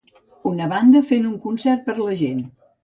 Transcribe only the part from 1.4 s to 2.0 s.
concert per